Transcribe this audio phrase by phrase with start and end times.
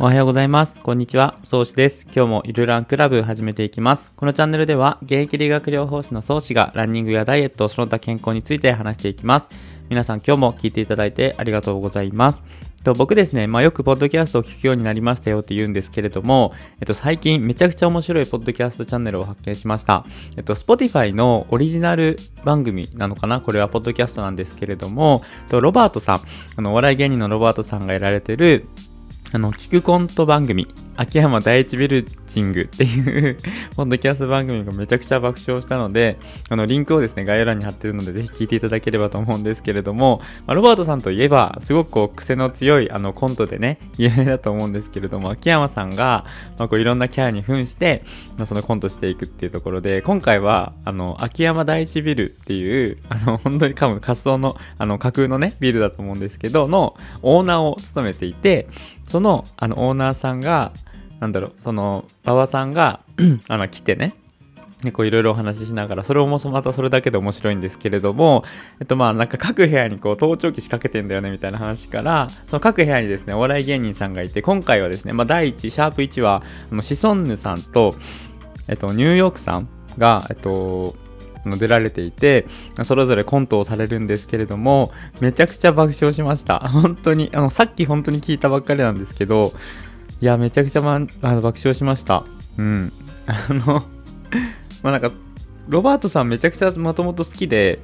[0.00, 0.80] おはようございます。
[0.80, 1.40] こんにちは。
[1.42, 2.06] 宗師です。
[2.14, 4.12] 今日もゆるランクラブ始めていきます。
[4.14, 9.48] このチャンネルでは、現役理学療法士の宗師がランニングやダイエット、その他健康について話していきます。
[9.88, 12.40] 皆さん今日も聞いていただいてありがとうございます。
[12.84, 20.04] と僕ですね、まあ、よくポッドキャストを聞くようになりましたよって言うんですけれども、えっと、最近めちゃくちゃ面白いポッドキャストチャンネルを発見しました。
[20.36, 23.40] えっと、Spotify のオリジナル番組なのかな？
[23.40, 26.20] これはポッドキャストなんですけれども、とロバートさん、
[26.54, 28.68] あの、お笑い芸人のロバートさんがやられてる、
[29.30, 30.66] あの、聞くコント番組、
[31.00, 33.38] 秋山第一ビルジングっていう
[33.76, 46.24] ポッドキャスト番組がめちゃくちゃ爆笑したので、あの、リンクをですね、概要欄に貼ってるので、ぜひ聞いていただければと思うんですけれども、まあ、ロバートさんといえば、すごくこう、癖の強い、あの、コントでね、 有名だと思うんですけれども、秋山さんが、
[46.58, 48.02] まあ、こう、いろんなキャラに扮して、
[48.36, 58.66] まあ、そのコントしていくっていうところで、今回は、あの、秋山第一ビルっていう、あの、本当に多分、仮想の、あの、架空のね、ビルだと思うんですけど、の、オーナーを務めていて、
[59.06, 60.72] その、あの、オーナーさんが、
[61.20, 63.00] なんだろう、その、馬場さんが
[63.48, 64.14] あの、来てね、
[64.82, 68.44] 結構いろいろお話ししながら、それもまたそれだけで面白いんですけれども、
[68.80, 77.94] えっとまあなんか各部屋にこう盗聴器仕掛けてんだよねみたいな話から、その各部屋にですね、お笑い芸人さんがいて、今回はですね、まあ第1、シャープ1は、あのシソンヌさんと、
[78.68, 80.94] えっと、ニューヨークさんが、えっと、
[81.44, 82.46] 出られていて、
[82.84, 86.60] それぞれコントをされるんですけれども、めちゃくちゃ爆笑しました。
[86.60, 89.52] 本当に、あの、さっき本当に聞いたばっかりなんですけど、
[90.20, 90.98] いや、めちゃくちゃ、ま、あ
[91.34, 92.24] の爆笑しました。
[92.56, 92.92] うん。
[93.26, 93.84] あの
[94.82, 95.10] まあなんか、
[95.68, 97.78] ロバートさんめちゃくちゃもともと好きで、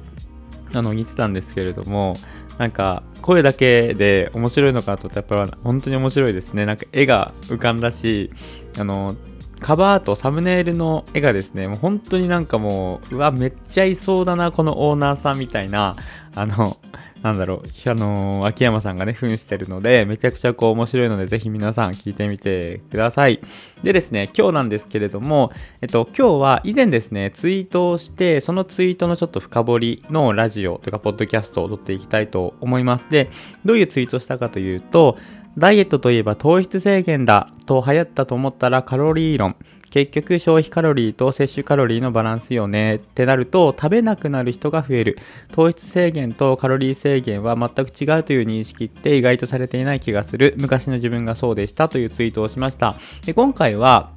[0.73, 2.17] あの、似てたんですけれども、
[2.57, 6.65] なんか、声だけで面白いのかとやっぱり本当に面白いですね。
[6.65, 8.31] なんか絵が浮かんだし、
[8.77, 9.15] あの、
[9.59, 15.95] カバーとサムネイルの絵がですね、もう本当になんかもう、うわ、めっちゃいそうだな、このオーナーさんみたいな、
[16.35, 16.77] あの、
[17.21, 23.39] なんだろう、あの秋山さんがね、扮してるので、めちゃくちゃこう面白いので、ぜひ皆さん聞いてみてください。
[23.81, 33.07] でですね、今日なんですけれども、えっと、今日は以前ですね、ツイートをして、そのツイートのちょっと深掘りのラジオというか、ポッドキャストを撮っていきたいと思います。
[33.09, 33.29] で、
[33.63, 35.17] どういうツイートしたかというと、
[35.57, 39.55] ダイエットといえば糖質制限だと流行ったと思ったらカロリー論。
[39.89, 42.95] 結局消費カロリーと摂取カロリーのバランスよね。
[42.95, 45.17] ってなると食べなくなる人が増える。
[45.53, 50.55] 糖質制限とカロリー制限は全く違うという認識って意外とされていない気がする。
[50.57, 52.95] 昔の自分がそうでしたというツイートをしました。
[53.25, 54.11] で今回は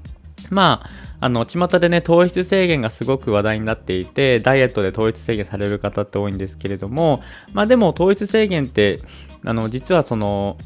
[0.51, 7.23] まああの、巷でね、糖質制限がすごく話題になっていて、ダイエットで糖質制限される方って多いんですけれども、
[7.53, 9.01] まあでも糖質制限って、
[9.45, 10.59] あの、実はその、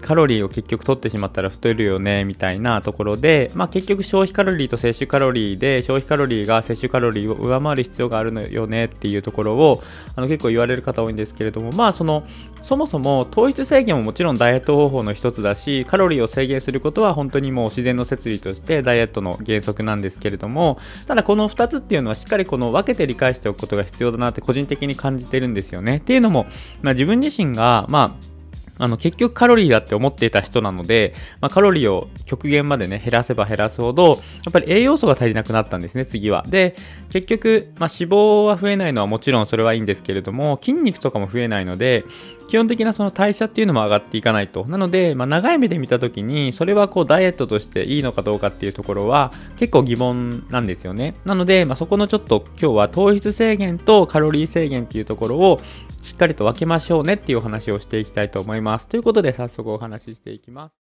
[0.00, 9.82] カロリーを結局取ってしまったら太るよねみたいなところで、まあ、結局消費カロリーと摂取カロリーで消費カロリーが摂取カロリーを上回る必要があるのよねっていうところを
[10.16, 12.24] あの結構言われる方多いんですけれどもまあその
[12.62, 25.98] そもそも糖質制限ももちろんダイエット方法の一つだしカロリーを制限することは本当にもう自然の摂理としてダイエットの原則なんですけれどもただこの2つっていうのはしっかりこの分けて理解しておくことが必要だなって個人的に感じてるんですよね。
[25.98, 26.46] っていうのも、
[26.82, 28.30] まあ、自分自身がまあ
[28.80, 34.14] あの結局カロリーだって思っていた人なので、まあ、カロリーを極限までね減らせば減らすほどや
[34.48, 36.44] っぱり栄養素が足りなくなったんですね次は。
[36.48, 36.74] で
[37.10, 42.04] 結局、まあ、脂肪は増えないのはもちろんそれはいいんですけれども筋肉とかも増えないので
[42.48, 44.64] 基本的なその代謝っていうのも上がっていかないと。
[44.64, 51.14] なので、まあ、長い目で見た時にそれはこうダイエットとしていいのかどうかっていうところは結構疑問なんですよね。
[51.24, 55.60] なので、まあ、そこのちょっと今日は糖質制限とカロリー制限っていうところを
[56.02, 58.69] しっかりと分けましょうねっていうお話をしていきたいと思います。
[58.70, 58.86] ます。
[58.86, 60.78] ということで早速お話ししていきます。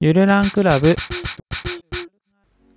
[0.00, 0.94] ゆるランクラブ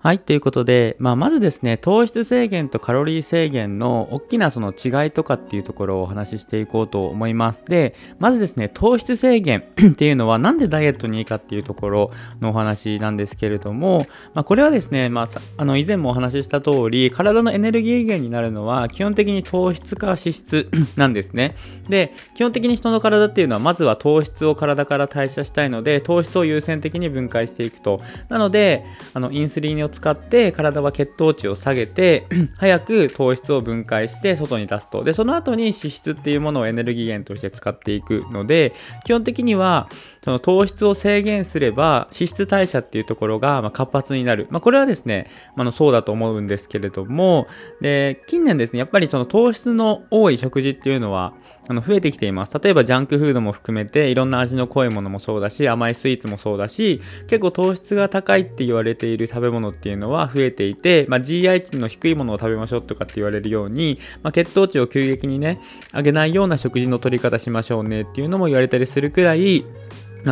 [0.04, 7.62] はい、ということで、まあ、まずですね、糖質制限とカロリー制限の大きなその違いとかっていうところをお話ししていこうと思います。
[7.66, 21.54] で、まずですね、糖質制限 っていうのはなんでダイエットにいいかっていうところのお話なんですけれども、まあ、これはですね、まあ、あの以前もお話しした通り、体のエネルギー源になるのは基本的に糖質か脂質 なんですね。
[21.90, 28.02] で、基本的に人の体っていうのはまずは糖質を体から代謝したいので、糖質を優先的に分解していくと。
[28.30, 28.84] なので、
[29.14, 32.28] あのインスリンを使って体は血糖値を下げて
[32.58, 35.04] 早く糖質を分解して外に出すと。
[35.04, 38.74] でその後に脂質っていうものをエネルギー源として使っていくので
[39.06, 39.90] 基本的には
[40.24, 47.48] その糖質を制限すれば脂質代謝っていうところが活発になる、まあ、これはですね、あ、のそうだと思うんですけれども
[47.82, 51.34] で近年ですねやっぱりその糖質の多い食事っていうのは
[51.68, 52.60] あの増えてきています。
[52.62, 65.60] 例えばジャンクフードも含めていろんな味の濃いものもそうだし甘いスイーツもそうだし結構糖質が高いって言われている食べ物っていうのは増えていて、まあ、GI 値の低いものを食べましょうとかって言われるように、まあ、血糖値を急激にね
[65.94, 69.66] 上げないような食事の取り方しましょうねっていうのも言われたりするくらい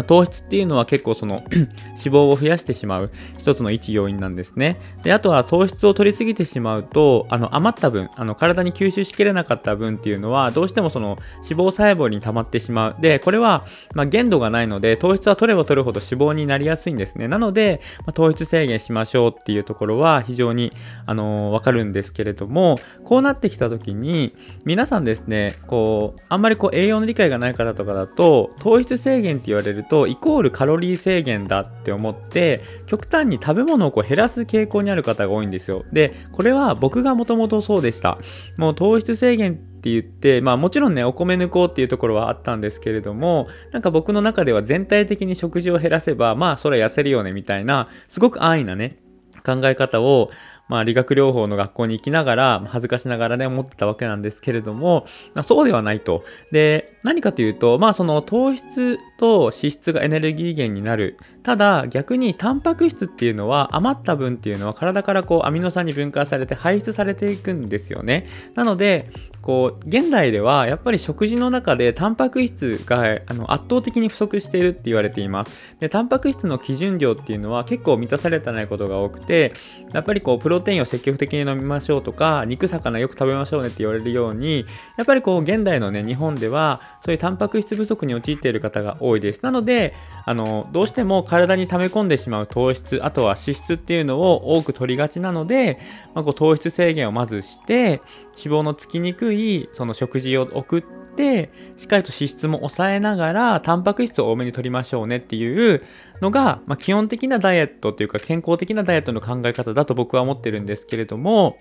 [0.05, 4.79] 糖質っていうのは結構その 脂肪を増やしてしまう一つの一要因なんですね。
[5.03, 12.95] で、あとは糖質を取りすぎてしまうと、あの余った分、あの体に吸収しきれなかった分っていうのは、どうしてもその脂肪細胞に溜まってしまう。
[12.99, 13.65] で、これは、
[13.95, 17.27] まあ、限度がないので、糖質は取れば取るほど脂肪になりやすいんですね。
[17.27, 20.73] なので、まあ、糖質制限しましょうっていうところは非常に、
[21.05, 35.85] あのー、わかるんですけれども、こうなってきた時に、皆さんですね、こう、あんまりこう栄養の理解がない方とかだと、糖質制限って言われるるとイコールカロリー制限だって思って極端に食べ物をこう減らす傾向にある方が多いんですよ。
[35.91, 38.17] でこれは僕がもともとそうでした。
[38.57, 48.97] もう糖質制限って言って、まあもちろんね、お米抜こうっていうところはあったんですけれども、なんか僕の中では全体的に食事を減らせば、まあそれは痩せるよねみたいな、すごく安易なね、
[49.45, 50.31] 考え方を、
[50.69, 56.23] まあ、理学療法の学校に行きながら、恥ずかしながらね、思ってたわけなんですけれども、まあ、そうではないと。
[56.51, 61.17] で、何かというと、まあ、その糖質と脂質がエネルギー源になる。
[61.43, 68.27] ただ、逆にタンパク質っていうのは、余った分っていうのは体からこう、アミノ酸に分解されて排出されていくんですよね。
[68.55, 69.09] なので、
[69.41, 79.53] こう現代ではやっぱり食事の中でタンパク質があの圧倒的に不足しているって言われていますでタンパク質の基準量っていうのは結構満たされてないことが多くて
[79.93, 84.65] やっぱりこうプロテインを積極的に飲みましょうとか肉魚よく食べましょうねって言われるように
[84.97, 89.93] やっぱりこう現代のね日本ではそういうタンパク質不足に陥っている方が多いですなので
[90.25, 95.79] あのどうしても体に溜め込んでしまう糖質あとは脂質っていうのを多く取りがちなので、
[96.15, 98.01] まあ、こう糖質制限をまずして
[98.35, 100.81] 脂肪のつきにくいその食事を送っ
[101.15, 105.83] てしっかりと脂質も抑えながらタンパク質を多めに取りましょうねっていう
[106.21, 111.57] のが、まあ、基本的なダイエットというか健康的なダイエットの考え方だと僕は思ってるんですけれども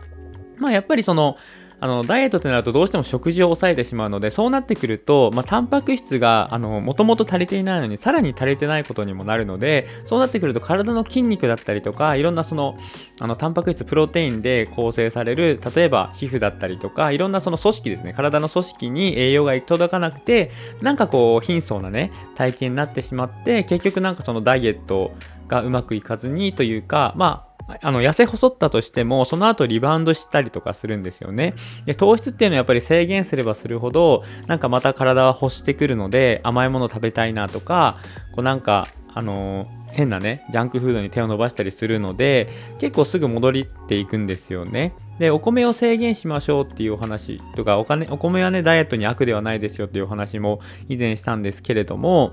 [0.57, 1.37] まあやっぱりその
[1.81, 12.77] あのダイエットってなるとどうしても食事を抑えてしまうのでそうなってくると、まあ、タンパク質がもともと足りていないのにさらに足りてないことにもなるのでそうなってくると体の筋肉だったりとかいろんなその
[13.21, 18.13] あのタンパク質プロテインで構成される例えば皮膚だったりとかいろんなその組織ですね。
[18.13, 20.51] 体の組織に栄養が届かなくて
[20.83, 25.13] なんかこう貧相なね体験になってしまって結局なんかそのダイエット
[25.47, 27.48] がうまくいかずにというかまあ
[27.83, 31.55] あの、痩せ細ったとしても、その後リバウンドしたりとかするんですよね。
[31.85, 37.99] で、糖質っていうのはやっぱり制限すればするほど、なんかまた体は欲してくるので、甘いもの食べたいなとか、
[38.33, 42.49] こうなんか、あのー、変なね、ジャンクフードに手を伸ばしたりするので、
[42.79, 43.53] 結構すぐ戻っ
[43.89, 44.95] ていくんですよね。
[45.19, 52.33] で、お米を制限しましょうっていうお話とか、お金、お米はね、ダイエットに悪ではないですよっていうお話も以前したんですけれども、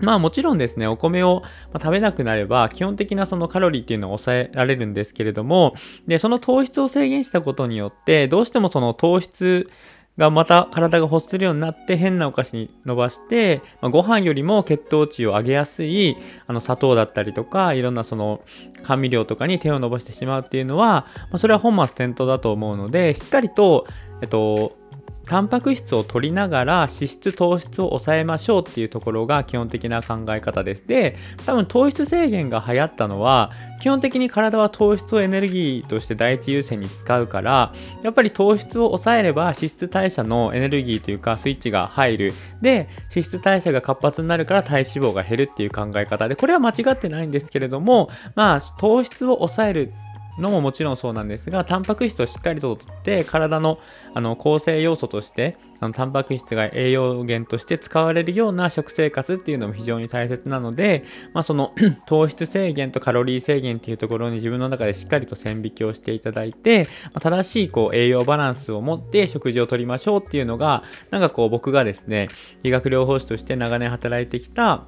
[0.00, 1.42] まあもちろんですね、お米を
[1.74, 5.74] 食べなくなれば、基本的なそのカロリーっていうのを抑えられるんですけれども、
[6.06, 9.70] で、その糖質を制限したことによって、どうしてもその糖質
[10.16, 18.40] がまた体が欲するようになって変なお菓子に伸ばして、まあ、ご飯よりも血糖値を上げやすいあの砂糖だったりとかいろんなその
[18.84, 23.86] 甘味料とかに手を伸ばしてしまうっていうのは、まあ、それは本末転倒だと思うのでしっかりと、
[24.22, 24.76] えっと、
[25.26, 30.86] タンパク質を取りながら脂質糖質を抑えましょうっていうところが基本的な考え方です。
[30.86, 31.16] で
[31.46, 33.50] 多分糖質制限が流行ったのは
[33.80, 37.72] 基本的に体は糖質をエネルギーとして第一優先に使うから
[38.02, 42.32] やっぱり糖質を抑えれば脂質代謝のエネルギーというかスイッチが入る。
[42.60, 46.28] で脂質代謝が活発になるから体脂肪が減るっていう考え方。
[46.28, 49.92] でこれは間違ってないんですけれどもまあ糖質を抑える
[50.38, 53.78] のももちろんそうなんですが、タンパク質をしっかりととって体の
[54.14, 61.74] あの構成要素として、あのタンパク質が栄養源として使われるような食生活っていうのも非常に大切なので、まあ、その
[62.06, 72.28] 糖質制限とカロリー制限っていうところに自分の中でしっかりと線引きをしていただいて、まあ、正しいこう栄養バランスを持って食事をとりましょうっていうのが、なんかこう僕がですね、
[72.62, 74.84] 理学療法士として長年働いてきた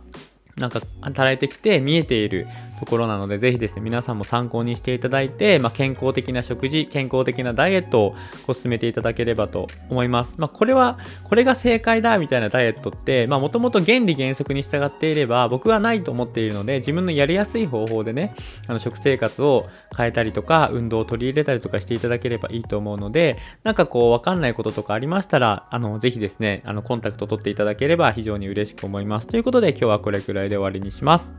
[0.57, 2.47] なんか働いてきて見えている
[2.79, 8.11] ところなので、ぜひですね、皆さんも参考にしていただいて、まあ、健康的な食事、健康的なダイエットを
[8.47, 10.35] こう進めていただければと思います。
[10.39, 18.35] まあ、これは、これが正解だみたいなダイエットって、まあ、もともと原理原則に従っていれば、僕はないと思っているので、自分のやりやすい方法でね、
[18.67, 19.67] あの食生活を
[19.97, 29.27] 変えたりとか、運動を取り入れたりとかしていただければいいと思うので、なんかこう、わかんないこととかありましたら、あの、ぜひですね、あの、コンタクト取っていただければ非常に嬉しく思います。
[29.27, 31.35] ということで、今日はこれくらいで終わりにします。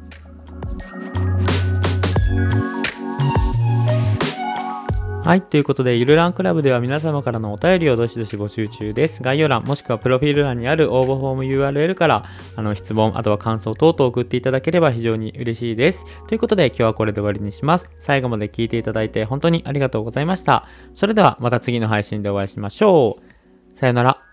[5.27, 5.41] はい。
[5.41, 9.21] ということで、ゆるランクラブでは皆様からのお便りをどしどし募集中です。
[9.21, 12.23] 概要欄、もしくはプロフィール欄にある応募フォーム URL から、
[12.55, 16.05] あの、質問、あとは感想等々送っていただければ非常に嬉しいです。
[16.27, 17.91] ということで、今日はこれで終わりにします。
[17.99, 20.65] 最後まで聞いていただいて本当にありがとうございました。
[20.95, 23.77] それでは、また次の配信でお会いしましょう。
[23.77, 24.26] さよなら。